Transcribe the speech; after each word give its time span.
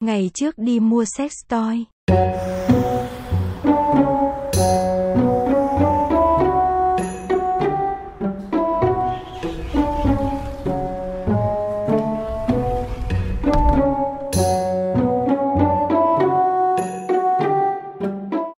Ngày 0.00 0.30
trước 0.34 0.58
đi 0.58 0.80
mua 0.80 1.04
sex 1.04 1.32
toy. 1.48 1.84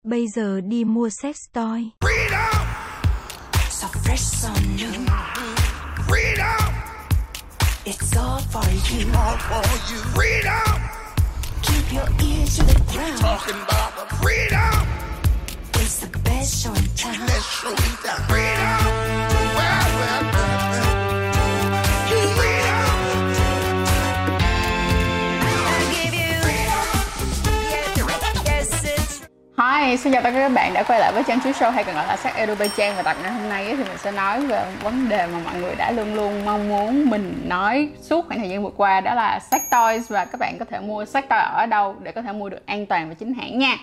Bây 0.04 0.28
giờ 0.28 0.60
đi 0.60 0.84
mua 0.84 1.08
sex 1.22 1.36
toy. 1.52 1.90
so 3.70 3.86
fresh, 4.04 4.16
so 4.18 4.48
new. 4.76 4.92
Freedom, 6.08 6.72
It's 7.84 8.16
all 8.16 8.40
for 8.52 8.64
you. 8.90 9.12
all 9.14 9.36
for 9.38 9.64
you. 9.90 9.98
Freedom, 10.14 10.80
Your 11.92 12.06
ears 12.22 12.56
to 12.56 12.62
the 12.62 12.80
ground. 12.92 13.18
talking 13.18 13.54
about 13.62 13.96
the 13.96 14.14
freedom. 14.16 14.86
It's 15.74 15.98
the 15.98 16.18
best 16.20 16.62
show 16.62 16.72
in 16.72 16.84
town. 16.94 17.26
Let's 17.26 17.44
show 17.44 17.70
you 17.70 17.74
the 17.74 18.14
freedom. 18.28 18.79
Hi, 29.90 29.96
xin 29.96 30.12
chào 30.12 30.22
tất 30.22 30.30
cả 30.30 30.38
các 30.38 30.48
bạn 30.48 30.74
đã 30.74 30.82
quay 30.82 31.00
lại 31.00 31.12
với 31.12 31.22
Trang 31.24 31.40
Chuối 31.40 31.52
Show 31.52 31.70
hay 31.70 31.84
còn 31.84 31.94
gọi 31.94 32.06
là 32.06 32.16
Sắc 32.16 32.36
Edu 32.36 32.54
Trang 32.76 32.96
và 32.96 33.02
tập 33.02 33.16
ngày 33.22 33.32
hôm 33.32 33.48
nay 33.48 33.64
thì 33.76 33.84
mình 33.84 33.98
sẽ 33.98 34.12
nói 34.12 34.46
về 34.46 34.62
vấn 34.82 35.08
đề 35.08 35.26
mà 35.26 35.38
mọi 35.44 35.54
người 35.54 35.74
đã 35.74 35.90
luôn 35.90 36.14
luôn 36.14 36.44
mong 36.44 36.68
muốn 36.68 37.10
mình 37.10 37.42
nói 37.46 37.88
suốt 38.02 38.26
khoảng 38.28 38.40
thời 38.40 38.48
gian 38.48 38.62
vừa 38.62 38.70
qua 38.76 39.00
đó 39.00 39.14
là 39.14 39.40
sex 39.50 39.62
toys. 39.70 40.08
Và 40.08 40.24
các 40.24 40.40
bạn 40.40 40.58
có 40.58 40.64
thể 40.64 40.80
mua 40.80 41.04
sex 41.04 41.24
toy 41.28 41.38
ở 41.52 41.66
đâu 41.66 41.96
để 42.02 42.12
có 42.12 42.22
thể 42.22 42.32
mua 42.32 42.48
được 42.48 42.66
an 42.66 42.86
toàn 42.86 43.08
và 43.08 43.14
chính 43.14 43.34
hãng 43.34 43.58
nha. 43.58 43.76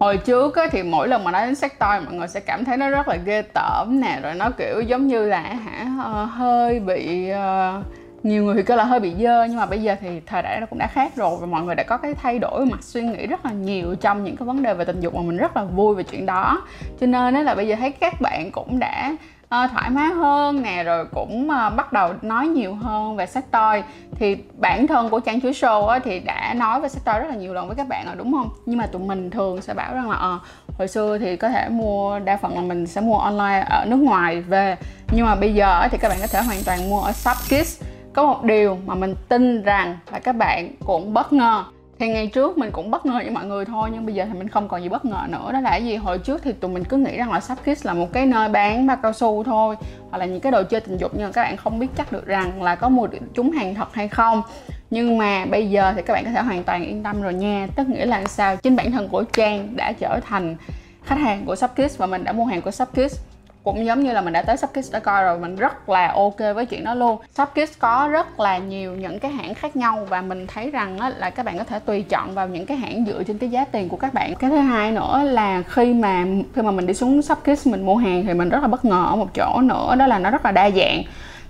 Hồi 0.00 0.16
trước 0.16 0.56
á, 0.56 0.68
thì 0.70 0.82
mỗi 0.82 1.08
lần 1.08 1.24
mà 1.24 1.30
nói 1.30 1.46
đến 1.46 1.54
sex 1.54 1.70
toy 1.78 2.00
mọi 2.04 2.14
người 2.14 2.28
sẽ 2.28 2.40
cảm 2.40 2.64
thấy 2.64 2.76
nó 2.76 2.90
rất 2.90 3.08
là 3.08 3.16
ghê 3.24 3.42
tởm 3.42 4.00
nè 4.00 4.20
rồi 4.22 4.34
nó 4.34 4.50
kiểu 4.58 4.80
giống 4.80 5.06
như 5.06 5.26
là 5.26 5.40
hả 5.40 5.86
ờ, 6.04 6.24
hơi 6.24 6.80
bị 6.80 7.30
uh, 7.32 7.84
nhiều 8.22 8.44
người 8.44 8.54
thì 8.54 8.62
kêu 8.62 8.76
là 8.76 8.84
hơi 8.84 9.00
bị 9.00 9.14
dơ 9.14 9.44
nhưng 9.44 9.56
mà 9.56 9.66
bây 9.66 9.82
giờ 9.82 9.96
thì 10.00 10.20
thời 10.26 10.42
đại 10.42 10.60
nó 10.60 10.66
cũng 10.66 10.78
đã 10.78 10.86
khác 10.86 11.12
rồi 11.16 11.36
và 11.40 11.46
mọi 11.46 11.62
người 11.62 11.74
đã 11.74 11.82
có 11.82 11.96
cái 11.96 12.14
thay 12.14 12.38
đổi 12.38 12.66
mặt 12.66 12.82
suy 12.82 13.02
nghĩ 13.02 13.26
rất 13.26 13.46
là 13.46 13.52
nhiều 13.52 13.94
trong 13.94 14.24
những 14.24 14.36
cái 14.36 14.46
vấn 14.46 14.62
đề 14.62 14.74
về 14.74 14.84
tình 14.84 15.00
dục 15.00 15.14
mà 15.14 15.20
mình 15.22 15.36
rất 15.36 15.56
là 15.56 15.64
vui 15.64 15.94
về 15.94 16.02
chuyện 16.02 16.26
đó. 16.26 16.62
Cho 17.00 17.06
nên 17.06 17.34
là 17.34 17.54
bây 17.54 17.68
giờ 17.68 17.76
thấy 17.76 17.90
các 17.92 18.20
bạn 18.20 18.50
cũng 18.50 18.78
đã 18.78 19.16
uh, 19.44 19.70
thoải 19.72 19.90
mái 19.90 20.08
hơn 20.08 20.62
nè 20.62 20.82
rồi 20.82 21.04
cũng 21.04 21.48
uh, 21.48 21.76
bắt 21.76 21.92
đầu 21.92 22.12
nói 22.22 22.46
nhiều 22.46 22.74
hơn 22.74 23.16
về 23.16 23.26
sex 23.26 23.44
toy. 23.50 23.82
Thì 24.14 24.36
bản 24.56 24.86
thân 24.86 25.10
của 25.10 25.20
trang 25.20 25.40
chuối 25.40 25.52
show 25.52 25.86
á, 25.86 25.98
thì 25.98 26.20
đã 26.20 26.54
nói 26.54 26.80
về 26.80 26.88
sex 26.88 27.04
toy 27.04 27.14
rất 27.18 27.28
là 27.28 27.34
nhiều 27.34 27.54
lần 27.54 27.66
với 27.66 27.76
các 27.76 27.88
bạn 27.88 28.06
rồi 28.06 28.14
đúng 28.16 28.32
không? 28.32 28.48
Nhưng 28.66 28.78
mà 28.78 28.86
tụi 28.86 29.02
mình 29.02 29.30
thường 29.30 29.62
sẽ 29.62 29.74
bảo 29.74 29.94
rằng 29.94 30.10
là 30.10 30.34
uh, 30.34 30.42
hồi 30.78 30.88
xưa 30.88 31.18
thì 31.18 31.36
có 31.36 31.48
thể 31.48 31.68
mua 31.68 32.18
đa 32.18 32.36
phần 32.36 32.54
là 32.54 32.60
mình 32.60 32.86
sẽ 32.86 33.00
mua 33.00 33.18
online 33.18 33.66
ở 33.68 33.84
nước 33.84 33.96
ngoài 33.96 34.40
về. 34.40 34.76
Nhưng 35.12 35.26
mà 35.26 35.34
bây 35.34 35.54
giờ 35.54 35.88
thì 35.90 35.98
các 35.98 36.08
bạn 36.08 36.18
có 36.20 36.26
thể 36.26 36.42
hoàn 36.42 36.58
toàn 36.64 36.90
mua 36.90 37.00
ở 37.00 37.12
Shopkiss 37.12 37.82
có 38.12 38.26
một 38.26 38.44
điều 38.44 38.78
mà 38.86 38.94
mình 38.94 39.14
tin 39.28 39.62
rằng 39.62 39.98
là 40.12 40.18
các 40.18 40.32
bạn 40.32 40.70
cũng 40.86 41.14
bất 41.14 41.32
ngờ. 41.32 41.64
Thì 41.98 42.08
ngày 42.08 42.26
trước 42.26 42.58
mình 42.58 42.70
cũng 42.70 42.90
bất 42.90 43.06
ngờ 43.06 43.14
với 43.14 43.30
mọi 43.30 43.44
người 43.44 43.64
thôi, 43.64 43.88
nhưng 43.92 44.06
bây 44.06 44.14
giờ 44.14 44.24
thì 44.32 44.38
mình 44.38 44.48
không 44.48 44.68
còn 44.68 44.82
gì 44.82 44.88
bất 44.88 45.04
ngờ 45.04 45.26
nữa. 45.28 45.52
Đó 45.52 45.60
là 45.60 45.70
cái 45.70 45.84
gì? 45.84 45.96
Hồi 45.96 46.18
trước 46.18 46.40
thì 46.44 46.52
tụi 46.52 46.70
mình 46.70 46.84
cứ 46.84 46.96
nghĩ 46.96 47.16
rằng 47.16 47.32
là 47.32 47.40
Shopkiss 47.40 47.86
là 47.86 47.94
một 47.94 48.12
cái 48.12 48.26
nơi 48.26 48.48
bán 48.48 48.86
ba 48.86 48.96
cao 48.96 49.12
su 49.12 49.44
thôi, 49.44 49.76
hoặc 50.10 50.18
là 50.18 50.24
những 50.24 50.40
cái 50.40 50.52
đồ 50.52 50.62
chơi 50.62 50.80
tình 50.80 50.96
dục, 50.96 51.10
nhưng 51.14 51.26
mà 51.26 51.32
các 51.32 51.42
bạn 51.42 51.56
không 51.56 51.78
biết 51.78 51.86
chắc 51.96 52.12
được 52.12 52.26
rằng 52.26 52.62
là 52.62 52.74
có 52.74 52.88
mua 52.88 53.06
được 53.06 53.18
chúng 53.34 53.50
hàng 53.50 53.74
thật 53.74 53.94
hay 53.94 54.08
không. 54.08 54.42
Nhưng 54.90 55.18
mà 55.18 55.44
bây 55.50 55.70
giờ 55.70 55.92
thì 55.96 56.02
các 56.02 56.12
bạn 56.12 56.24
có 56.24 56.30
thể 56.30 56.40
hoàn 56.40 56.64
toàn 56.64 56.84
yên 56.84 57.02
tâm 57.02 57.22
rồi 57.22 57.34
nha. 57.34 57.66
Tức 57.74 57.88
nghĩa 57.88 58.06
là 58.06 58.24
sao? 58.24 58.56
Chính 58.56 58.76
bản 58.76 58.90
thân 58.90 59.08
của 59.08 59.24
Trang 59.32 59.76
đã 59.76 59.92
trở 59.92 60.20
thành 60.28 60.56
khách 61.04 61.18
hàng 61.18 61.44
của 61.46 61.56
Shopkiss 61.56 61.98
và 61.98 62.06
mình 62.06 62.24
đã 62.24 62.32
mua 62.32 62.44
hàng 62.44 62.62
của 62.62 62.70
Shopkiss 62.70 63.20
cũng 63.64 63.86
giống 63.86 64.00
như 64.00 64.12
là 64.12 64.20
mình 64.20 64.32
đã 64.32 64.42
tới 64.42 64.56
Shopkiss 64.56 64.92
đã 64.92 64.98
coi 64.98 65.24
rồi 65.24 65.38
mình 65.38 65.56
rất 65.56 65.88
là 65.88 66.12
ok 66.12 66.38
với 66.54 66.66
chuyện 66.66 66.84
đó 66.84 66.94
luôn. 66.94 67.18
Shopkiss 67.34 67.78
có 67.78 68.08
rất 68.12 68.40
là 68.40 68.58
nhiều 68.58 68.92
những 68.92 69.18
cái 69.18 69.30
hãng 69.30 69.54
khác 69.54 69.76
nhau 69.76 70.06
và 70.08 70.22
mình 70.22 70.46
thấy 70.46 70.70
rằng 70.70 70.98
á, 70.98 71.12
là 71.16 71.30
các 71.30 71.46
bạn 71.46 71.58
có 71.58 71.64
thể 71.64 71.78
tùy 71.78 72.02
chọn 72.02 72.34
vào 72.34 72.48
những 72.48 72.66
cái 72.66 72.76
hãng 72.76 73.04
dựa 73.06 73.22
trên 73.22 73.38
cái 73.38 73.50
giá 73.50 73.64
tiền 73.64 73.88
của 73.88 73.96
các 73.96 74.14
bạn. 74.14 74.34
Cái 74.34 74.50
thứ 74.50 74.56
hai 74.56 74.92
nữa 74.92 75.22
là 75.24 75.62
khi 75.62 75.94
mà 75.94 76.24
khi 76.54 76.62
mà 76.62 76.70
mình 76.70 76.86
đi 76.86 76.94
xuống 76.94 77.22
Shopkiss 77.22 77.66
mình 77.66 77.86
mua 77.86 77.96
hàng 77.96 78.24
thì 78.26 78.34
mình 78.34 78.48
rất 78.48 78.62
là 78.62 78.68
bất 78.68 78.84
ngờ 78.84 79.04
ở 79.06 79.16
một 79.16 79.34
chỗ 79.34 79.60
nữa 79.60 79.94
đó 79.98 80.06
là 80.06 80.18
nó 80.18 80.30
rất 80.30 80.44
là 80.44 80.52
đa 80.52 80.70
dạng 80.70 81.02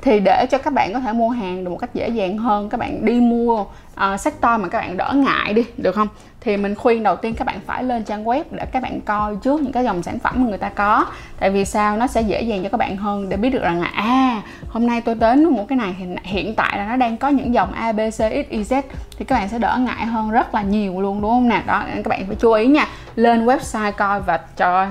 thì 0.03 0.21
để 0.21 0.47
cho 0.51 0.59
các 0.59 0.73
bạn 0.73 0.93
có 0.93 1.01
thể 1.01 1.13
mua 1.13 1.29
hàng 1.29 1.65
được 1.65 1.71
một 1.71 1.77
cách 1.77 1.95
dễ 1.95 2.09
dàng 2.09 2.39
hơn 2.39 2.69
các 2.69 2.81
bạn 2.81 3.05
đi 3.05 3.21
mua 3.21 3.61
uh, 3.61 4.21
sách 4.21 4.35
mà 4.41 4.69
các 4.69 4.81
bạn 4.81 4.97
đỡ 4.97 5.13
ngại 5.15 5.55
đi 5.55 5.65
được 5.77 5.95
không? 5.95 6.09
Thì 6.41 6.57
mình 6.57 6.75
khuyên 6.75 7.03
đầu 7.03 7.17
tiên 7.17 7.35
các 7.35 7.45
bạn 7.45 7.61
phải 7.67 7.85
lên 7.85 8.05
trang 8.05 8.25
web 8.25 8.45
để 8.51 8.67
các 8.73 8.83
bạn 8.83 9.01
coi 9.01 9.37
trước 9.37 9.63
những 9.63 9.73
cái 9.73 9.85
dòng 9.85 10.03
sản 10.03 10.19
phẩm 10.19 10.35
mà 10.37 10.49
người 10.49 10.59
ta 10.59 10.69
có. 10.69 11.07
Tại 11.41 11.51
vì 11.51 11.65
sao? 11.65 11.97
Nó 11.97 12.07
sẽ 12.07 12.21
dễ 12.21 12.43
dàng 12.43 12.63
cho 12.63 12.69
các 12.69 12.79
bạn 12.79 12.97
hơn 12.97 13.29
để 13.29 13.37
biết 13.37 13.51
được 13.51 13.63
rằng 13.63 13.81
là 13.81 13.89
à 13.95 14.43
hôm 14.69 14.87
nay 14.87 15.01
tôi 15.01 15.15
đến 15.15 15.45
mua 15.45 15.65
cái 15.65 15.79
này 15.79 15.95
thì 15.99 16.05
hiện 16.23 16.55
tại 16.55 16.79
là 16.79 16.87
nó 16.87 16.97
đang 16.97 17.17
có 17.17 17.29
những 17.29 17.55
dòng 17.55 17.73
A 17.73 17.93
B 17.93 18.01
C 18.01 18.19
X 18.19 18.49
Y 18.49 18.63
Z. 18.63 18.83
Thì 19.19 19.25
các 19.25 19.35
bạn 19.35 19.49
sẽ 19.49 19.59
đỡ 19.59 19.79
ngại 19.81 20.07
hơn 20.07 20.31
rất 20.31 20.55
là 20.55 20.63
nhiều 20.63 21.01
luôn 21.01 21.23
đúng 21.23 21.31
không 21.31 21.49
nè? 21.49 21.63
Đó 21.67 21.85
nên 21.95 22.03
các 22.03 22.09
bạn 22.09 22.27
phải 22.27 22.37
chú 22.41 22.53
ý 22.53 22.67
nha. 22.67 22.87
Lên 23.15 23.47
website 23.47 23.93
coi 23.93 24.21
và 24.21 24.41
cho 24.57 24.87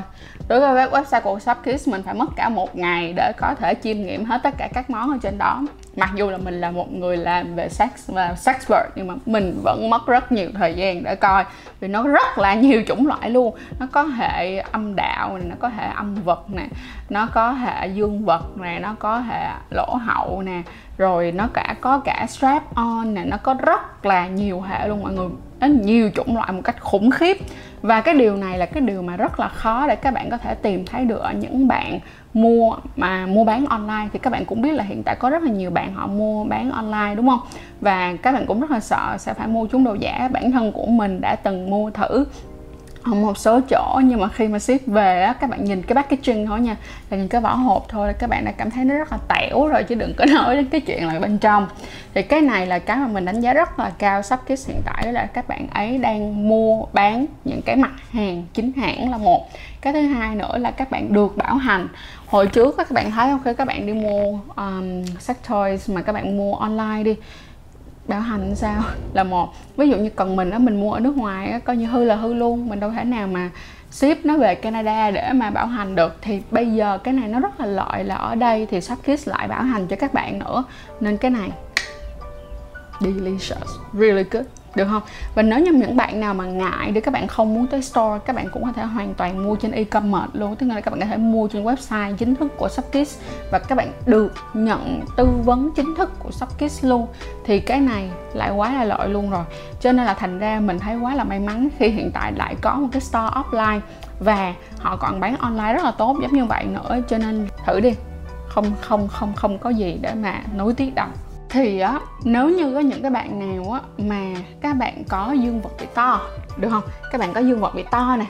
đối 0.49 0.59
với 0.59 0.87
website 0.87 1.21
của 1.21 1.39
Shopkiss 1.39 1.87
mình 1.87 2.03
phải 2.03 2.13
mất 2.13 2.29
cả 2.35 2.49
một 2.49 2.75
ngày 2.75 3.13
để 3.13 3.31
có 3.37 3.55
thể 3.59 3.73
chiêm 3.73 3.97
nghiệm 3.97 4.25
hết 4.25 4.39
tất 4.43 4.53
cả 4.57 4.69
các 4.73 4.89
món 4.89 5.11
ở 5.11 5.17
trên 5.21 5.37
đó. 5.37 5.61
Mặc 5.95 6.11
dù 6.15 6.29
là 6.29 6.37
mình 6.37 6.61
là 6.61 6.71
một 6.71 6.93
người 6.93 7.17
làm 7.17 7.55
về 7.55 7.69
sex 7.69 7.89
và 8.07 8.35
sexpert 8.35 8.87
nhưng 8.95 9.07
mà 9.07 9.13
mình 9.25 9.59
vẫn 9.63 9.89
mất 9.89 10.07
rất 10.07 10.31
nhiều 10.31 10.49
thời 10.53 10.73
gian 10.73 11.03
để 11.03 11.15
coi 11.15 11.45
vì 11.79 11.87
nó 11.87 12.03
rất 12.03 12.37
là 12.37 12.53
nhiều 12.53 12.83
chủng 12.87 13.07
loại 13.07 13.29
luôn. 13.29 13.55
Nó 13.79 13.87
có 13.91 14.03
hệ 14.03 14.57
âm 14.57 14.95
đạo 14.95 15.37
này, 15.37 15.47
nó 15.49 15.55
có 15.59 15.67
hệ 15.67 15.87
âm 15.95 16.15
vật 16.15 16.45
nè 16.49 16.67
nó 17.09 17.27
có 17.33 17.51
hệ 17.51 17.87
dương 17.87 18.25
vật 18.25 18.57
nè 18.57 18.79
nó 18.79 18.95
có 18.99 19.19
hệ 19.19 19.45
lỗ 19.69 19.95
hậu 19.95 20.41
nè 20.41 20.61
rồi 20.99 21.31
nó 21.31 21.47
cả, 21.53 21.75
có 21.81 21.99
cả 21.99 22.25
strap 22.29 22.75
on 22.75 23.13
nè, 23.13 23.25
nó 23.25 23.37
có 23.37 23.53
rất 23.53 24.05
là 24.05 24.27
nhiều 24.27 24.61
hệ 24.61 24.87
luôn 24.87 25.03
mọi 25.03 25.13
người. 25.13 25.27
Nó 25.59 25.67
nhiều 25.67 26.11
chủng 26.15 26.35
loại 26.35 26.51
một 26.51 26.61
cách 26.63 26.81
khủng 26.81 27.11
khiếp. 27.11 27.37
Và 27.81 28.01
cái 28.01 28.13
điều 28.13 28.37
này 28.37 28.57
là 28.57 28.65
cái 28.65 28.81
điều 28.81 29.01
mà 29.01 29.17
rất 29.17 29.39
là 29.39 29.47
khó 29.47 29.87
để 29.87 29.95
các 29.95 30.13
bạn 30.13 30.29
có 30.29 30.37
thể 30.37 30.55
tìm 30.55 30.85
thấy 30.85 31.05
được 31.05 31.19
ở 31.19 31.33
những 31.33 31.67
bạn 31.67 31.99
mua 32.33 32.75
mà 32.95 33.25
mua 33.25 33.43
bán 33.43 33.65
online. 33.65 34.07
Thì 34.13 34.19
các 34.19 34.29
bạn 34.29 34.45
cũng 34.45 34.61
biết 34.61 34.71
là 34.71 34.83
hiện 34.83 35.03
tại 35.03 35.15
có 35.19 35.29
rất 35.29 35.43
là 35.43 35.51
nhiều 35.51 35.71
bạn 35.71 35.93
họ 35.93 36.07
mua 36.07 36.43
bán 36.43 36.71
online, 36.71 37.15
đúng 37.15 37.27
không? 37.27 37.39
Và 37.81 38.13
các 38.23 38.31
bạn 38.31 38.45
cũng 38.45 38.61
rất 38.61 38.71
là 38.71 38.79
sợ 38.79 39.15
sẽ 39.19 39.33
phải 39.33 39.47
mua 39.47 39.67
chúng 39.67 39.83
đồ 39.83 39.93
giả. 39.93 40.29
Bản 40.31 40.51
thân 40.51 40.71
của 40.71 40.85
mình 40.85 41.21
đã 41.21 41.35
từng 41.35 41.69
mua 41.69 41.89
thử 41.89 42.25
ở 43.03 43.13
một 43.13 43.37
số 43.37 43.59
chỗ 43.69 44.01
nhưng 44.03 44.19
mà 44.21 44.27
khi 44.27 44.47
mà 44.47 44.59
ship 44.59 44.87
về 44.87 45.21
á 45.21 45.33
các 45.33 45.49
bạn 45.49 45.63
nhìn 45.63 45.81
cái 45.81 45.95
packaging 45.95 46.45
thôi 46.47 46.59
nha 46.59 46.75
là 47.09 47.17
nhìn 47.17 47.27
cái 47.27 47.41
vỏ 47.41 47.53
hộp 47.53 47.85
thôi 47.89 48.07
là 48.07 48.13
các 48.13 48.29
bạn 48.29 48.45
đã 48.45 48.51
cảm 48.51 48.71
thấy 48.71 48.85
nó 48.85 48.95
rất 48.95 49.11
là 49.11 49.17
tẻo 49.27 49.67
rồi 49.67 49.83
chứ 49.83 49.95
đừng 49.95 50.13
có 50.17 50.25
nói 50.35 50.55
đến 50.55 50.65
cái 50.65 50.81
chuyện 50.81 51.07
là 51.07 51.19
bên 51.19 51.37
trong. 51.37 51.67
Thì 52.13 52.21
cái 52.21 52.41
này 52.41 52.67
là 52.67 52.79
cái 52.79 52.97
mà 52.97 53.07
mình 53.07 53.25
đánh 53.25 53.41
giá 53.41 53.53
rất 53.53 53.79
là 53.79 53.91
cao 53.97 54.21
sắp 54.21 54.39
cái 54.45 54.57
hiện 54.67 54.81
tại 54.85 55.01
đó 55.05 55.11
là 55.11 55.25
các 55.25 55.47
bạn 55.47 55.67
ấy 55.73 55.97
đang 55.97 56.49
mua 56.49 56.85
bán 56.93 57.25
những 57.45 57.61
cái 57.65 57.75
mặt 57.75 57.91
hàng 58.11 58.45
chính 58.53 58.71
hãng 58.73 59.11
là 59.11 59.17
một. 59.17 59.49
Cái 59.81 59.93
thứ 59.93 60.01
hai 60.01 60.35
nữa 60.35 60.57
là 60.57 60.71
các 60.71 60.91
bạn 60.91 61.13
được 61.13 61.37
bảo 61.37 61.55
hành. 61.55 61.87
Hồi 62.25 62.47
trước 62.47 62.77
các 62.77 62.91
bạn 62.91 63.11
thấy 63.11 63.29
không? 63.29 63.39
Khi 63.45 63.53
các 63.53 63.65
bạn 63.65 63.85
đi 63.85 63.93
mua 63.93 64.39
um, 64.55 65.03
sex 65.19 65.37
toys 65.49 65.89
mà 65.89 66.01
các 66.01 66.13
bạn 66.13 66.37
mua 66.37 66.55
online 66.55 67.03
đi 67.03 67.15
bảo 68.09 68.21
hành 68.21 68.55
sao? 68.55 68.83
Là 69.13 69.23
một, 69.23 69.53
ví 69.77 69.89
dụ 69.89 69.97
như 69.97 70.09
cần 70.09 70.35
mình 70.35 70.49
á, 70.49 70.59
mình 70.59 70.79
mua 70.81 70.93
ở 70.93 70.99
nước 70.99 71.17
ngoài 71.17 71.51
á, 71.51 71.59
coi 71.59 71.77
như 71.77 71.85
hư 71.85 72.03
là 72.03 72.15
hư 72.15 72.33
luôn. 72.33 72.69
Mình 72.69 72.79
đâu 72.79 72.91
thể 72.91 73.03
nào 73.03 73.27
mà 73.27 73.49
ship 73.91 74.25
nó 74.25 74.37
về 74.37 74.55
Canada 74.55 75.11
để 75.11 75.33
mà 75.33 75.49
bảo 75.49 75.67
hành 75.67 75.95
được. 75.95 76.17
Thì 76.21 76.41
bây 76.51 76.71
giờ 76.71 76.97
cái 76.97 77.13
này 77.13 77.27
nó 77.27 77.39
rất 77.39 77.59
là 77.59 77.65
lợi 77.65 78.03
là 78.03 78.15
ở 78.15 78.35
đây 78.35 78.67
thì 78.71 78.81
Shopkiss 78.81 79.27
lại 79.27 79.47
bảo 79.47 79.63
hành 79.63 79.87
cho 79.87 79.95
các 79.95 80.13
bạn 80.13 80.39
nữa. 80.39 80.63
Nên 80.99 81.17
cái 81.17 81.31
này, 81.31 81.49
delicious, 82.99 83.69
really 83.93 84.23
good 84.23 84.45
được 84.75 84.87
không? 84.89 85.01
Và 85.35 85.41
nếu 85.41 85.59
như 85.59 85.71
những 85.71 85.97
bạn 85.97 86.19
nào 86.19 86.33
mà 86.33 86.45
ngại 86.45 86.91
để 86.91 87.01
các 87.01 87.13
bạn 87.13 87.27
không 87.27 87.53
muốn 87.53 87.67
tới 87.67 87.81
store, 87.81 88.19
các 88.25 88.35
bạn 88.35 88.49
cũng 88.53 88.63
có 88.63 88.71
thể 88.71 88.83
hoàn 88.83 89.13
toàn 89.13 89.43
mua 89.43 89.55
trên 89.55 89.71
e-commerce 89.71 90.29
luôn. 90.33 90.55
Tức 90.55 90.67
là 90.67 90.81
các 90.81 90.91
bạn 90.91 90.99
có 90.99 91.05
thể 91.05 91.17
mua 91.17 91.47
trên 91.47 91.63
website 91.63 92.15
chính 92.15 92.35
thức 92.35 92.57
của 92.57 92.69
Shopkiss 92.69 93.19
và 93.51 93.59
các 93.59 93.75
bạn 93.75 93.91
được 94.05 94.33
nhận 94.53 95.01
tư 95.15 95.27
vấn 95.45 95.71
chính 95.75 95.95
thức 95.95 96.11
của 96.19 96.31
Shopkiss 96.31 96.85
luôn. 96.85 97.07
Thì 97.45 97.59
cái 97.59 97.79
này 97.79 98.09
lại 98.33 98.51
quá 98.51 98.73
là 98.73 98.83
lợi 98.83 99.09
luôn 99.09 99.29
rồi. 99.29 99.43
Cho 99.81 99.91
nên 99.91 100.05
là 100.05 100.13
thành 100.13 100.39
ra 100.39 100.59
mình 100.59 100.79
thấy 100.79 100.95
quá 100.95 101.15
là 101.15 101.23
may 101.23 101.39
mắn 101.39 101.69
khi 101.77 101.87
hiện 101.87 102.11
tại 102.11 102.31
lại 102.31 102.55
có 102.61 102.75
một 102.75 102.87
cái 102.91 103.01
store 103.01 103.29
offline 103.29 103.79
và 104.19 104.53
họ 104.79 104.95
còn 104.95 105.19
bán 105.19 105.37
online 105.37 105.73
rất 105.73 105.83
là 105.83 105.91
tốt, 105.91 106.17
giống 106.21 106.33
như 106.33 106.45
vậy 106.45 106.65
nữa. 106.65 106.97
Cho 107.09 107.17
nên 107.17 107.47
thử 107.65 107.79
đi. 107.79 107.93
Không 108.47 108.65
không 108.81 109.07
không 109.07 109.33
không 109.35 109.57
có 109.57 109.69
gì 109.69 109.99
để 110.01 110.13
mà 110.13 110.41
nối 110.55 110.73
tiếc 110.73 110.95
đâu 110.95 111.07
thì 111.49 111.79
á, 111.79 111.99
nếu 112.23 112.49
như 112.49 112.73
có 112.73 112.79
những 112.79 113.01
cái 113.01 113.11
bạn 113.11 113.39
nào 113.39 113.71
á 113.71 113.81
mà 113.97 114.21
các 114.61 114.73
bạn 114.73 115.03
có 115.09 115.31
dương 115.31 115.61
vật 115.61 115.71
bị 115.79 115.85
to, 115.93 116.21
được 116.57 116.69
không? 116.69 116.83
Các 117.11 117.17
bạn 117.21 117.33
có 117.33 117.39
dương 117.39 117.59
vật 117.59 117.75
bị 117.75 117.83
to 117.91 118.15
nè, 118.19 118.25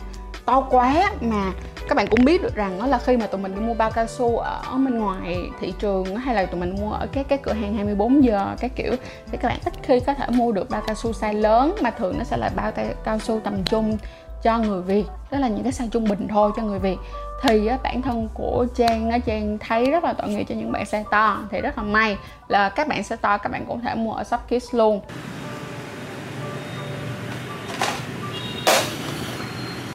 to 0.45 0.61
quá 0.61 1.11
mà 1.21 1.51
các 1.89 1.95
bạn 1.95 2.07
cũng 2.07 2.25
biết 2.25 2.41
được 2.41 2.55
rằng 2.55 2.79
đó 2.79 2.87
là 2.87 2.97
khi 2.97 3.17
mà 3.17 3.27
tụi 3.27 3.41
mình 3.41 3.55
đi 3.55 3.61
mua 3.61 3.73
bao 3.73 3.91
cao 3.91 4.07
su 4.07 4.37
ở 4.37 4.61
bên 4.71 4.99
ngoài 4.99 5.37
thị 5.59 5.73
trường 5.79 6.15
hay 6.15 6.35
là 6.35 6.45
tụi 6.45 6.59
mình 6.59 6.75
mua 6.81 6.91
ở 6.91 7.07
các 7.11 7.25
cái 7.29 7.37
cửa 7.37 7.53
hàng 7.53 7.73
24 7.73 8.23
giờ 8.23 8.55
các 8.59 8.71
kiểu, 8.75 8.95
thì 9.31 9.37
các 9.37 9.47
bạn 9.47 9.59
ít 9.65 9.73
khi 9.83 9.99
có 9.99 10.13
thể 10.13 10.25
mua 10.29 10.51
được 10.51 10.69
bao 10.69 10.81
cao 10.87 10.95
su 10.95 11.11
size 11.11 11.41
lớn 11.41 11.75
mà 11.81 11.91
thường 11.91 12.17
nó 12.17 12.23
sẽ 12.23 12.37
là 12.37 12.51
bao 12.55 12.71
cao 13.03 13.19
su 13.19 13.39
tầm 13.43 13.63
trung 13.63 13.97
cho 14.43 14.57
người 14.57 14.81
Việt. 14.81 15.05
Tức 15.29 15.37
là 15.37 15.47
những 15.47 15.63
cái 15.63 15.71
sàn 15.71 15.89
trung 15.89 16.09
bình 16.09 16.27
thôi 16.27 16.51
cho 16.55 16.63
người 16.63 16.79
Việt. 16.79 16.97
Thì 17.41 17.67
á, 17.67 17.77
bản 17.83 18.01
thân 18.01 18.29
của 18.33 18.65
Trang 18.75 19.09
á, 19.09 19.17
Trang 19.17 19.57
thấy 19.59 19.91
rất 19.91 20.03
là 20.03 20.13
tội 20.13 20.29
nghiệp 20.29 20.43
cho 20.43 20.55
những 20.55 20.71
bạn 20.71 20.85
sàn 20.85 21.03
to. 21.11 21.39
Thì 21.51 21.61
rất 21.61 21.77
là 21.77 21.83
may 21.83 22.17
là 22.47 22.69
các 22.69 22.87
bạn 22.87 23.03
sàn 23.03 23.19
to 23.21 23.37
các 23.37 23.51
bạn 23.51 23.65
cũng 23.65 23.81
thể 23.81 23.95
mua 23.95 24.13
ở 24.13 24.23
Shopkids 24.23 24.75
luôn. 24.75 25.01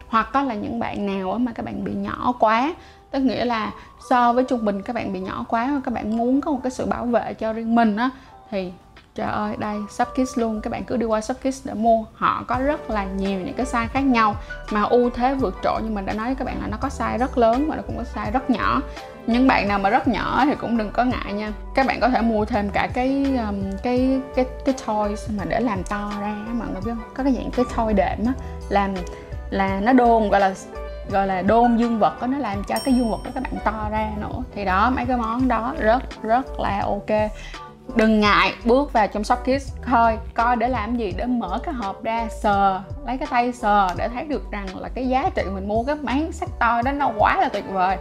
Hoặc 0.09 0.29
có 0.33 0.43
là 0.43 0.55
những 0.55 0.79
bạn 0.79 1.07
nào 1.07 1.39
mà 1.39 1.53
các 1.53 1.65
bạn 1.65 1.85
bị 1.85 1.93
nhỏ 1.93 2.35
quá 2.41 2.75
tức 3.15 3.21
nghĩa 3.21 3.45
là 3.45 3.73
so 4.11 4.33
với 4.33 4.45
trung 4.45 4.65
bình 4.65 4.83
các 4.83 4.93
bạn 4.93 5.13
bị 5.13 5.21
nhỏ 5.21 5.45
quá 5.49 5.81
các 5.85 5.95
bạn 5.95 6.17
muốn 6.17 6.41
có 6.41 6.51
một 6.51 6.59
cái 6.63 6.71
sự 6.71 6.87
bảo 6.87 7.07
vệ 7.07 7.35
cho 7.35 7.53
riêng 7.53 7.75
mình 7.75 7.97
á 7.97 8.11
thì 8.51 8.73
trời 9.15 9.31
ơi 9.31 9.57
đây 9.59 9.77
Shopkiss 9.91 10.39
luôn. 10.39 10.61
Các 10.61 10.71
bạn 10.71 10.85
cứ 10.85 10.97
đi 10.97 11.07
qua 11.07 11.21
Shopkiss 11.21 11.67
để 11.67 11.75
mua. 11.75 12.05
Họ 12.15 12.45
có 12.47 12.59
rất 12.59 12.91
là 12.91 13.05
nhiều 13.05 13.41
những 13.41 13.55
cái 13.55 13.67
size 13.67 13.89
khác 13.89 14.01
nhau 14.01 14.37
mà 14.71 14.83
ưu 14.83 15.11
thế 15.11 15.35
vượt 15.35 15.55
trội. 15.63 15.83
Như 15.83 15.91
mình 15.91 16.07
đã 16.07 16.13
nói 16.13 16.27
với 16.27 16.35
các 16.35 16.45
bạn 16.45 16.61
là 16.61 16.67
nó 16.67 16.77
có 16.81 16.89
size 16.89 17.19
rất 17.19 17.39
lớn 17.39 17.67
và 17.71 17.77
nó 17.77 17.83
cũng 17.87 17.97
có 17.97 18.05
size 18.15 18.33
rất 18.33 18.51
nhỏ. 18.51 18.83
Những 19.27 19.47
bạn 19.49 19.69
nào 19.69 19.79
mà 19.79 19.91
rất 19.91 20.09
nhỏ 20.09 20.45
thì 20.45 20.55
cũng 20.55 20.77
đừng 20.77 20.91
có 20.91 21.05
ngại 21.05 21.33
nha. 21.33 21.53
Các 21.75 21.87
bạn 21.87 22.01
có 22.01 22.09
thể 22.09 22.21
mua 22.23 22.45
thêm 22.45 22.71
cả 22.71 22.89
cái 22.95 23.25
um, 23.49 23.63
cái 23.83 24.21
cái 24.35 24.45
cái 24.65 24.75
toys 24.87 25.31
mà 25.39 25.45
để 25.45 25.61
làm 25.61 25.83
to 25.83 26.13
ra 26.21 26.37
mọi 26.53 26.69
người 26.73 26.81
biết 26.85 26.93
không? 26.95 27.15
Có 27.15 27.25
cái 27.25 27.33
dạng 27.33 27.51
cái 27.51 27.65
toy 27.77 27.93
đệm 27.95 28.27
á 28.27 28.33
làm 28.69 28.95
là 29.51 29.81
nó 29.81 29.93
đôn 29.93 30.29
gọi 30.29 30.41
là 30.41 30.55
gọi 31.11 31.27
là 31.27 31.43
đôn 31.43 31.77
dương 31.77 31.99
vật 31.99 32.21
đó, 32.21 32.27
nó 32.27 32.39
làm 32.39 32.65
cho 32.65 32.75
cái 32.85 32.95
dương 32.95 33.11
vật 33.11 33.19
của 33.25 33.31
các 33.35 33.43
bạn 33.43 33.53
to 33.65 33.89
ra 33.91 34.11
nữa. 34.21 34.43
Thì 34.55 34.65
đó 34.65 34.91
mấy 34.91 35.07
cái 35.07 35.17
món 35.17 35.49
đó 35.49 35.75
rất 35.79 36.23
rất 36.23 36.61
là 36.61 36.81
ok 36.81 37.31
đừng 37.97 38.21
ngại 38.21 38.55
bước 38.65 38.93
vào 38.93 39.07
trong 39.07 39.25
shop 39.25 39.39
kids. 39.45 39.73
Thôi 39.83 40.19
coi 40.35 40.57
để 40.57 40.69
làm 40.69 40.97
gì 40.97 41.15
để 41.17 41.27
mở 41.27 41.59
cái 41.65 41.75
hộp 41.75 42.03
ra 42.03 42.29
sờ 42.43 42.81
lấy 43.07 43.19
cái 43.19 43.29
tay 43.31 43.53
sờ 43.53 43.89
để 43.97 44.09
thấy 44.09 44.25
được 44.25 44.51
rằng 44.51 44.67
là 44.79 44.89
cái 44.89 45.09
giá 45.09 45.31
trị 45.35 45.43
mình 45.55 45.69
mua 45.69 45.85
cái 45.85 45.97
máy 46.03 46.29
sắc 46.33 46.49
to 46.61 46.83
đó 46.83 46.93
nó 46.93 47.11
quá 47.19 47.37
là 47.41 47.49
tuyệt 47.49 47.65
vời. 47.73 47.97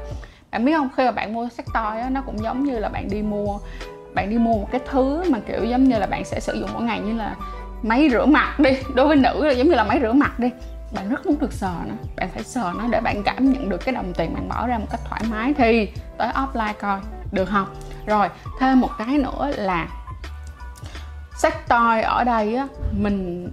Bạn 0.52 0.66
biết 0.66 0.74
không 0.78 0.90
khi 0.98 1.06
mà 1.06 1.12
bạn 1.12 1.34
mua 1.34 1.50
sắc 1.50 1.66
to 1.74 1.96
đó, 1.96 2.10
nó 2.10 2.22
cũng 2.26 2.44
giống 2.44 2.64
như 2.64 2.80
là 2.80 2.90
bạn 2.90 3.10
đi 3.10 3.22
mua 3.22 3.58
bạn 4.14 4.30
đi 4.30 4.38
mua 4.38 4.54
một 4.54 4.68
cái 4.72 4.82
thứ 4.90 5.24
mà 5.30 5.40
kiểu 5.48 5.66
giống 5.66 5.84
như 5.84 5.98
là 5.98 6.06
bạn 6.06 6.26
sẽ 6.26 6.40
sử 6.40 6.54
dụng 6.54 6.70
mỗi 6.74 6.84
ngày 6.84 7.00
như 7.00 7.14
là 7.14 7.36
máy 7.84 8.10
rửa 8.12 8.26
mặt 8.26 8.60
đi. 8.60 8.78
Đối 8.96 9.08
với 9.08 9.16
nữ 9.16 9.46
là 9.46 9.52
giống 9.52 9.68
như 9.68 9.76
là 9.76 9.84
máy 9.84 10.00
rửa 10.02 10.14
mặt 10.14 10.40
đi. 10.40 10.50
Bạn 10.96 11.10
rất 11.10 11.26
muốn 11.26 11.40
được 11.40 11.54
sờ 11.54 11.72
nó 11.86 11.94
bạn 12.16 12.30
phải 12.34 12.44
sờ 12.44 12.72
nó 12.78 12.88
để 12.92 13.00
bạn 13.00 13.24
cảm 13.24 13.54
nhận 13.54 13.70
được 13.70 13.86
cái 13.86 13.96
đồng 13.96 14.14
tiền 14.14 14.34
bạn 14.34 14.50
bỏ 14.50 14.68
ra 14.68 14.78
một 14.78 14.86
cách 14.92 15.00
thoải 15.10 15.22
mái 15.32 15.54
thì 15.54 15.90
tới 16.18 16.32
offline 16.34 16.74
coi 16.80 17.00
được 17.34 17.46
không? 17.46 17.68
Rồi, 18.06 18.30
thêm 18.60 18.80
một 18.80 18.90
cái 18.98 19.18
nữa 19.18 19.52
là 19.56 19.88
sách 21.38 21.68
toy 21.68 22.02
ở 22.02 22.24
đây 22.24 22.56
á, 22.56 22.68
mình, 22.92 23.50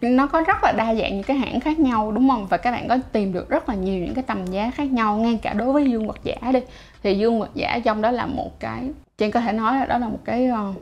nó 0.00 0.26
có 0.26 0.40
rất 0.40 0.64
là 0.64 0.72
đa 0.72 0.94
dạng 0.94 1.14
những 1.14 1.22
cái 1.22 1.36
hãng 1.36 1.60
khác 1.60 1.78
nhau, 1.78 2.12
đúng 2.12 2.28
không? 2.28 2.46
Và 2.46 2.56
các 2.56 2.70
bạn 2.70 2.88
có 2.88 2.98
tìm 3.12 3.32
được 3.32 3.48
rất 3.48 3.68
là 3.68 3.74
nhiều 3.74 4.04
những 4.04 4.14
cái 4.14 4.24
tầm 4.26 4.46
giá 4.46 4.70
khác 4.74 4.92
nhau, 4.92 5.16
ngay 5.16 5.38
cả 5.42 5.52
đối 5.52 5.72
với 5.72 5.90
dương 5.90 6.06
vật 6.06 6.16
giả 6.22 6.52
đi. 6.52 6.60
Thì 7.02 7.18
dương 7.18 7.40
vật 7.40 7.50
giả 7.54 7.78
trong 7.84 8.02
đó 8.02 8.10
là 8.10 8.26
một 8.26 8.60
cái 8.60 8.90
trên 9.18 9.30
có 9.30 9.40
thể 9.40 9.52
nói 9.52 9.76
là 9.76 9.84
đó 9.84 9.98
là 9.98 10.08
một 10.08 10.18
cái 10.24 10.46
ờ, 10.46 10.72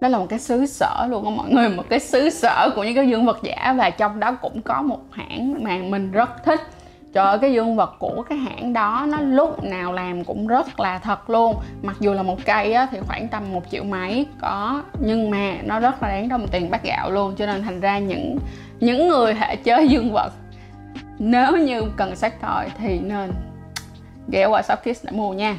đó 0.00 0.08
là 0.08 0.18
một 0.18 0.26
cái 0.28 0.38
xứ 0.38 0.66
sở 0.66 1.06
luôn 1.10 1.24
á 1.24 1.30
mọi 1.36 1.50
người. 1.50 1.68
Một 1.68 1.84
cái 1.90 2.00
xứ 2.00 2.30
sở 2.30 2.70
của 2.76 2.84
những 2.84 2.94
cái 2.94 3.08
dương 3.08 3.26
vật 3.26 3.38
giả 3.42 3.74
và 3.78 3.90
trong 3.90 4.20
đó 4.20 4.32
cũng 4.32 4.62
có 4.62 4.82
một 4.82 5.00
hãng 5.10 5.64
mà 5.64 5.76
mình 5.76 6.12
rất 6.12 6.44
thích. 6.44 6.60
Trời 7.16 7.26
ơi, 7.26 7.38
cái 7.40 7.52
dương 7.52 7.76
vật 7.76 7.96
của 7.98 8.24
cái 8.28 8.38
hãng 8.38 8.72
đó 8.72 9.06
nó 9.08 9.20
lúc 9.20 9.64
nào 9.64 9.92
làm 9.92 10.24
cũng 10.24 10.46
rất 10.46 10.80
là 10.80 10.98
thật 10.98 11.30
luôn. 11.30 11.56
Mặc 11.82 11.96
dù 12.00 12.12
là 12.12 12.22
một 12.22 12.38
cây 12.44 12.72
á, 12.72 12.88
thì 12.90 12.98
khoảng 13.06 13.28
tầm 13.28 13.52
một 13.52 13.62
triệu 13.70 13.84
mấy 13.84 14.26
có. 14.40 14.82
Nhưng 15.00 15.30
mà 15.30 15.56
nó 15.64 15.80
rất 15.80 16.02
là 16.02 16.08
đáng 16.08 16.28
đồng 16.28 16.48
tiền 16.48 16.70
bát 16.70 16.82
gạo 16.84 17.10
luôn. 17.10 17.34
Cho 17.36 17.46
nên 17.46 17.62
thành 17.62 17.80
ra 17.80 17.98
những 17.98 18.38
những 18.80 19.08
người 19.08 19.34
hệ 19.34 19.56
chơi 19.56 19.88
dương 19.88 20.12
vật 20.12 20.32
Nếu 21.18 21.56
như 21.56 21.82
cần 21.96 22.16
sách 22.16 22.34
thôi 22.40 22.64
thì 22.78 22.98
nên 22.98 23.32
ghé 24.28 24.46
qua 24.46 24.62
Shopkids 24.62 25.04
để 25.04 25.12
mua 25.12 25.32
nha. 25.32 25.56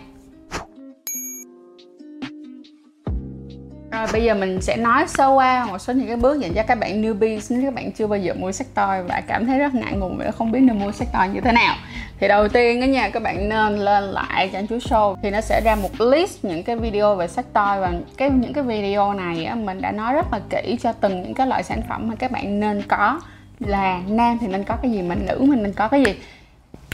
Rồi 3.97 4.07
bây 4.13 4.23
giờ 4.23 4.35
mình 4.35 4.61
sẽ 4.61 4.77
nói 4.77 5.07
sơ 5.07 5.27
qua 5.27 5.65
một 5.65 5.77
số 5.77 5.93
những 5.93 6.07
cái 6.07 6.15
bước 6.15 6.39
dành 6.39 6.53
cho 6.53 6.63
các 6.67 6.79
bạn 6.79 7.01
newbies 7.01 7.39
nếu 7.49 7.61
các 7.61 7.73
bạn 7.73 7.91
chưa 7.91 8.07
bao 8.07 8.19
giờ 8.19 8.33
mua 8.33 8.51
sách 8.51 8.67
toy 8.73 9.01
và 9.07 9.21
cảm 9.27 9.45
thấy 9.45 9.59
rất 9.59 9.73
ngại 9.75 9.93
ngùng 9.93 10.17
và 10.17 10.31
không 10.31 10.51
biết 10.51 10.59
nên 10.59 10.79
mua 10.79 10.91
sách 10.91 11.07
toy 11.13 11.27
như 11.27 11.41
thế 11.41 11.51
nào. 11.51 11.75
Thì 12.19 12.27
đầu 12.27 12.47
tiên 12.47 12.81
đó 12.81 12.85
nha 12.85 13.09
các 13.09 13.23
bạn 13.23 13.49
nên 13.49 13.77
lên 13.77 14.03
lại 14.03 14.49
cho 14.53 14.59
anh 14.59 14.67
chú 14.67 14.77
show 14.77 15.15
thì 15.21 15.31
nó 15.31 15.41
sẽ 15.41 15.61
ra 15.65 15.75
một 15.75 16.01
list 16.01 16.45
những 16.45 16.63
cái 16.63 16.75
video 16.75 17.15
về 17.15 17.27
sách 17.27 17.45
toy 17.53 17.79
và 17.79 17.93
cái 18.17 18.29
những 18.29 18.53
cái 18.53 18.63
video 18.63 19.13
này 19.13 19.45
á, 19.45 19.55
mình 19.55 19.81
đã 19.81 19.91
nói 19.91 20.13
rất 20.13 20.25
là 20.31 20.39
kỹ 20.49 20.77
cho 20.81 20.91
từng 20.91 21.23
những 21.23 21.33
cái 21.33 21.47
loại 21.47 21.63
sản 21.63 21.81
phẩm 21.89 22.07
mà 22.09 22.15
các 22.15 22.31
bạn 22.31 22.59
nên 22.59 22.81
có. 22.81 23.21
Là 23.59 24.01
nam 24.07 24.37
thì 24.41 24.47
nên 24.47 24.63
có 24.63 24.75
cái 24.81 24.91
gì 24.91 25.01
mà 25.01 25.15
nữ 25.15 25.45
mình 25.47 25.63
nên 25.63 25.73
có 25.73 25.87
cái 25.87 26.03
gì? 26.03 26.13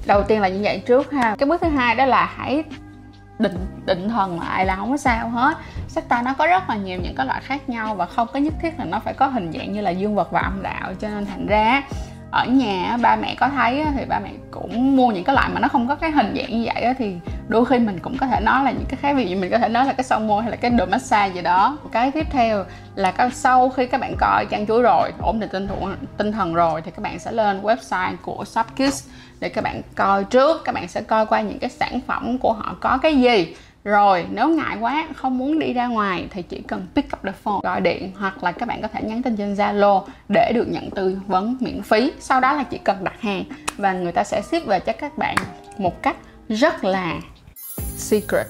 Đầu 0.06 0.24
tiên 0.24 0.42
là 0.42 0.48
như 0.48 0.60
vậy 0.64 0.82
trước 0.86 1.12
ha. 1.12 1.36
Cái 1.40 1.48
bước 1.48 1.62
thứ 1.62 1.70
hai 1.70 1.96
đó 1.96 2.06
là 2.06 2.26
hãy 2.36 2.64
định 3.40 3.68
định 3.86 4.10
thần 4.10 4.40
lại 4.40 4.66
là 4.66 4.76
không 4.76 4.92
có 4.92 4.98
sao 4.98 5.30
hết. 5.30 5.58
Sắc 5.88 6.10
ta 6.10 6.22
nó 6.22 6.34
có 6.34 6.48
rất 6.48 6.70
là 6.70 6.76
nhiều 6.76 7.00
những 7.04 7.16
cái 7.16 7.26
loại 7.26 7.42
khác 7.42 7.70
nhau 7.70 7.96
và 7.96 8.06
không 8.06 8.28
có 8.34 8.40
nhất 8.40 8.54
thiết 8.62 8.80
là 8.80 8.86
nó 8.86 9.00
phải 9.00 9.14
có 9.14 9.28
hình 9.28 9.52
dạng 9.52 9.74
như 9.74 9.82
là 9.82 9.90
dương 9.90 10.16
vật 10.16 10.32
và 10.32 10.42
âm 10.42 10.64
đạo. 10.64 10.94
Cho 11.02 11.10
nên 11.10 11.26
thành 11.26 11.48
ra 11.48 11.84
ở 12.34 12.46
nhà 12.46 12.98
ba 13.02 13.16
mẹ 13.16 13.36
có 13.36 13.50
thấy 13.50 13.84
thì 13.98 14.06
ba 14.06 14.20
mẹ 14.20 14.30
cũng 14.52 14.98
mua 14.98 15.12
những 15.12 15.24
cái 15.24 15.36
loại 15.36 15.50
mà 15.54 15.60
nó 15.60 15.68
không 15.68 15.88
có 15.88 15.96
cái 15.96 16.12
hình 16.12 16.34
dạng 16.38 16.52
như 16.52 16.70
vậy 16.74 16.94
thì 16.98 17.16
đôi 17.48 17.66
khi 17.66 17.80
mình 17.80 18.00
cũng 18.00 18.18
có 18.18 18.28
thể 18.28 18.40
nói 18.40 18.64
là 18.64 18.72
những 18.72 18.86
cái 18.90 18.98
khác, 19.02 19.14
ví 19.16 19.28
dụ 19.28 19.38
mình 19.38 19.52
có 19.52 19.58
thể 19.58 19.70
nói 19.70 19.86
là 19.86 19.94
cái 19.94 20.04
son 20.04 20.28
môi 20.28 20.42
hay 20.42 20.52
là 20.52 20.58
cái 20.58 20.72
đồ 20.72 20.86
massage 20.86 21.34
gì 21.34 21.42
đó. 21.42 21.78
Cái 21.92 22.12
tiếp 22.12 22.28
theo 22.30 22.66
là 22.96 23.12
cái 23.12 23.32
sau 23.32 23.70
khi 23.70 23.86
các 23.86 24.02
bạn 24.02 24.16
coi 24.20 24.46
trang 24.46 24.68
chuối 24.68 24.82
rồi, 24.82 25.12
ổn 25.22 25.40
định 25.40 25.50
tinh 25.50 25.68
thần 25.68 25.96
tinh 26.18 26.32
thần 26.32 26.54
rồi, 26.54 26.82
thì 26.82 26.92
các 26.92 27.02
bạn 27.02 27.20
sẽ 27.20 27.32
lên 27.32 27.62
website 27.62 28.16
của 28.22 28.46
shopkiss 28.46 29.10
để 29.40 29.50
các 29.50 29.64
bạn 29.64 29.82
coi 29.96 30.24
trước. 30.24 30.62
Các 30.66 30.76
bạn 30.76 30.88
sẽ 30.88 31.02
coi 31.02 31.26
qua 31.26 31.42
những 31.42 31.60
cái 31.60 31.70
sản 31.70 32.00
phẩm 32.08 32.38
của 32.38 32.54
họ 32.54 32.76
có 32.80 32.98
cái 32.98 33.16
gì 33.16 33.56
rồi, 33.84 34.26
nếu 34.32 34.50
ngại 34.50 34.78
quá, 34.80 35.08
không 35.16 35.38
muốn 35.38 35.60
đi 35.60 35.74
ra 35.74 35.88
ngoài 35.88 36.28
thì 36.30 36.42
chỉ 36.42 36.62
cần 36.68 36.88
pick 36.96 37.14
up 37.14 37.24
the 37.24 37.32
phone, 37.32 37.60
gọi 37.64 37.82
điện 37.82 38.12
hoặc 38.18 38.44
là 38.44 38.52
các 38.52 38.68
bạn 38.68 38.82
có 38.82 38.88
thể 38.88 39.02
nhắn 39.02 39.24
tin 39.24 39.36
trên 39.36 39.54
Zalo 39.54 40.06
để 40.30 40.52
được 40.56 40.68
nhận 40.68 40.90
tư 40.90 41.20
vấn 41.28 41.58
miễn 41.60 41.82
phí. 41.82 42.12
Sau 42.20 42.40
đó 42.40 42.54
là 42.54 42.64
chỉ 42.64 42.78
cần 42.78 43.04
đặt 43.04 43.22
hàng 43.22 43.44
và 43.78 43.94
người 43.94 44.12
ta 44.12 44.24
sẽ 44.24 44.42
ship 44.42 44.68
về 44.68 44.80
cho 44.80 44.94
các 45.00 45.18
bạn 45.18 45.36
một 45.78 46.02
cách 46.02 46.18
rất 46.50 46.84
là 46.84 47.16
secret 47.98 48.48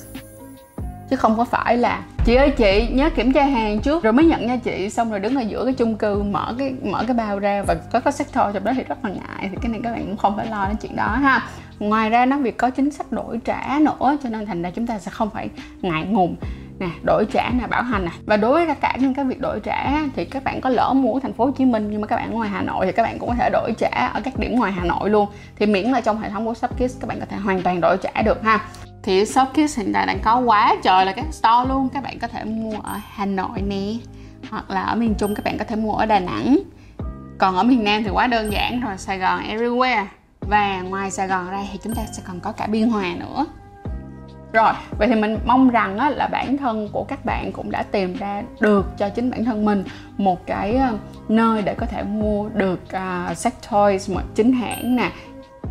chứ 1.13 1.17
không 1.17 1.37
có 1.37 1.43
phải 1.43 1.77
là 1.77 2.03
chị 2.25 2.35
ơi, 2.35 2.49
chị 2.49 2.87
nhớ 2.91 3.09
kiểm 3.09 3.31
tra 3.31 3.45
hàng 3.45 3.79
trước 3.79 4.03
rồi 4.03 4.13
mới 4.13 4.25
nhận 4.25 4.47
nha 4.47 4.57
chị. 4.57 4.89
Xong 4.89 5.09
rồi 5.09 5.19
đứng 5.19 5.35
ở 5.35 5.41
giữa 5.41 5.65
cái 5.65 5.73
chung 5.73 5.95
cư, 5.95 6.23
mở 6.23 6.55
cái 6.59 6.73
mở 6.83 7.03
cái 7.07 7.15
bao 7.15 7.39
ra 7.39 7.63
và 7.67 7.75
có 7.91 7.99
có 7.99 8.11
sector 8.11 8.43
trong 8.53 8.63
đó 8.63 8.71
thì 8.75 8.83
rất 8.83 9.05
là 9.05 9.09
ngại. 9.09 9.49
Thì 9.51 9.57
cái 9.61 9.71
này 9.71 9.79
các 9.83 9.91
bạn 9.91 10.05
cũng 10.05 10.17
không 10.17 10.35
phải 10.37 10.47
lo 10.47 10.67
đến 10.67 10.75
chuyện 10.81 10.95
đó 10.95 11.07
ha. 11.07 11.41
Ngoài 11.79 12.09
ra 12.09 12.25
nó 12.25 12.37
việc 12.37 12.57
có 12.57 12.69
chính 12.69 12.91
sách 12.91 13.11
đổi 13.11 13.39
trả 13.45 13.79
nữa, 13.81 14.17
cho 14.23 14.29
nên 14.29 14.45
thành 14.45 14.61
ra 14.61 14.69
chúng 14.69 14.87
ta 14.87 14.99
sẽ 14.99 15.11
không 15.11 15.29
phải 15.29 15.49
ngại 15.81 16.05
ngùng. 16.05 16.35
Nè, 16.79 16.87
đổi 17.05 17.25
trả 17.31 17.49
nè, 17.49 17.67
bảo 17.67 17.83
hành 17.83 18.05
nè. 18.05 18.11
Và 18.25 18.37
đối 18.37 18.53
với 18.53 18.67
tất 18.67 18.81
cả 18.81 18.95
những 18.99 19.13
cái 19.13 19.25
việc 19.25 19.41
đổi 19.41 19.59
trả 19.59 19.91
thì 20.15 20.25
các 20.25 20.43
bạn 20.43 20.61
có 20.61 20.69
lỡ 20.69 20.93
mua 20.95 21.13
ở 21.13 21.19
thành 21.19 21.33
phố 21.33 21.45
Hồ 21.45 21.51
Chí 21.51 21.65
Minh, 21.65 21.87
nhưng 21.91 22.01
mà 22.01 22.07
các 22.07 22.15
bạn 22.15 22.31
ngoài 22.31 22.49
Hà 22.49 22.61
Nội 22.61 22.85
thì 22.85 22.91
các 22.91 23.03
bạn 23.03 23.19
cũng 23.19 23.29
có 23.29 23.35
thể 23.35 23.49
đổi 23.53 23.73
trả 23.77 24.07
ở 24.13 24.21
các 24.23 24.39
điểm 24.39 24.55
ngoài 24.55 24.71
Hà 24.71 24.83
Nội 24.83 25.09
luôn. 25.09 25.27
Thì 25.55 25.65
miễn 25.65 25.91
là 25.91 26.01
trong 26.01 26.19
hệ 26.19 26.29
thống 26.29 26.45
của 26.45 26.53
Shopkiss 26.53 27.01
các 27.01 27.07
bạn 27.07 27.19
có 27.19 27.25
thể 27.29 27.37
hoàn 27.37 27.61
toàn 27.61 27.81
đổi 27.81 27.97
trả 27.97 28.21
được 28.21 28.43
ha 28.43 28.59
thì 29.03 29.25
shopkiss 29.25 29.77
hiện 29.77 29.93
tại 29.93 30.05
đang 30.05 30.19
có 30.19 30.39
quá 30.39 30.75
trời 30.83 31.05
là 31.05 31.11
các 31.11 31.25
store 31.31 31.69
luôn. 31.69 31.89
Các 31.93 32.03
bạn 32.03 32.19
có 32.19 32.27
thể 32.27 32.43
mua 32.43 32.79
ở 32.83 32.99
Hà 33.13 33.25
Nội 33.25 33.61
nè 33.61 33.93
hoặc 34.49 34.69
là 34.69 34.81
ở 34.81 34.95
miền 34.95 35.15
Trung 35.15 35.35
các 35.35 35.45
bạn 35.45 35.57
có 35.57 35.65
thể 35.65 35.75
mua 35.75 35.93
ở 35.93 36.05
Đà 36.05 36.19
Nẵng. 36.19 36.59
Còn 37.37 37.55
ở 37.55 37.63
miền 37.63 37.83
Nam 37.83 38.03
thì 38.03 38.09
quá 38.09 38.27
đơn 38.27 38.51
giản 38.51 38.81
rồi 38.81 38.97
Sài 38.97 39.19
Gòn 39.19 39.43
everywhere. 39.49 40.05
Và 40.39 40.81
ngoài 40.81 41.11
Sài 41.11 41.27
Gòn 41.27 41.49
ra 41.49 41.59
thì 41.71 41.79
chúng 41.83 41.95
ta 41.95 42.01
sẽ 42.11 42.23
còn 42.27 42.39
có 42.39 42.51
cả 42.51 42.67
Biên 42.67 42.89
Hòa 42.89 43.13
nữa. 43.19 43.45
Rồi 44.53 44.73
vậy 44.97 45.07
thì 45.07 45.15
mình 45.15 45.37
mong 45.45 45.69
rằng 45.69 45.97
á, 45.97 46.09
là 46.09 46.27
bản 46.27 46.57
thân 46.57 46.89
của 46.91 47.03
các 47.03 47.25
bạn 47.25 47.51
cũng 47.51 47.71
đã 47.71 47.83
tìm 47.83 48.15
ra 48.15 48.43
được 48.59 48.97
cho 48.97 49.09
chính 49.09 49.31
bản 49.31 49.45
thân 49.45 49.65
mình 49.65 49.83
một 50.17 50.45
cái 50.45 50.75
ờ, 50.75 50.97
nơi 51.29 51.61
để 51.61 51.75
có 51.75 51.85
thể 51.85 52.03
mua 52.03 52.49
được 52.49 52.91
ờ, 52.91 53.27
uh, 53.31 53.37
sex 53.37 53.53
toys 53.71 54.11
mà 54.11 54.21
chính 54.35 54.53
hãng 54.53 54.95
nè 54.95 55.11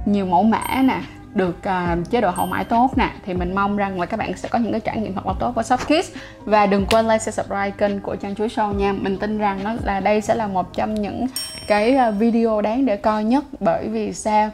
nhiều 0.07 0.27
mẫu 0.27 0.43
mã 0.43 0.83
nè 0.85 1.01
được 1.35 1.57
uh, 1.59 2.11
chế 2.11 2.21
độ 2.21 2.31
hậu 2.31 2.47
mãi 2.47 2.65
tốt 2.65 2.91
nè. 2.97 3.11
Thì 3.25 3.35
mình 3.35 3.55
mong 3.55 3.77
rằng 3.77 4.01
là 4.01 4.07
các 4.07 4.17
bạn 4.17 4.37
sẽ 4.37 4.49
có 4.49 4.59
những 4.59 4.73
cái 4.73 4.81
trải 4.81 4.99
nghiệm 4.99 5.15
thật 5.15 5.27
là 5.27 5.33
tốt 5.41 5.53
với 5.55 5.65
Shopkids 5.65 6.11
và 6.45 6.67
đừng 6.67 6.87
quên 6.87 7.09
like, 7.09 7.19
share, 7.19 7.43
subscribe 7.43 7.71
kênh 7.71 8.01
của 8.01 8.17
Trang 8.17 8.35
Chuối 8.35 8.49
Show 8.49 8.75
nha. 8.75 8.93
Mình 8.93 9.19
tin 9.19 9.39
rằng 9.39 9.65
nó 9.65 9.75
là 9.85 10.01
đây 10.01 10.21
sẽ 10.21 10.35
là 10.35 10.47
một 10.47 10.75
trong 10.75 10.95
những 10.95 11.27
cái 11.67 11.97
à, 11.97 12.11
video 12.11 12.61
đáng 12.61 12.87
để 12.87 12.97
coi 12.97 13.25
nhất. 13.25 13.45
Bởi 13.61 13.89
vì 13.89 14.13
sao? 14.13 14.51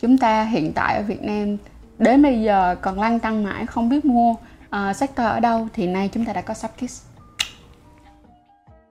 Chúng 0.00 0.18
ta 0.18 0.42
hiện 0.42 0.72
tại 0.72 0.96
ở 0.96 1.02
Việt 1.02 1.22
Nam 1.22 1.56
đến 1.98 2.22
bây 2.22 2.42
giờ 2.42 2.76
còn 2.80 3.00
lăn 3.00 3.18
tăng 3.18 3.44
mãi 3.44 3.66
không 3.66 3.88
biết 3.88 4.04
mua 4.04 4.30
uh, 4.30 4.96
sector 4.96 5.26
ở 5.26 5.40
đâu. 5.40 5.68
Thì 5.72 5.86
nay 5.86 6.10
chúng 6.12 6.24
ta 6.24 6.32
đã 6.32 6.40
có 6.40 6.54
Shopkids 6.54 7.05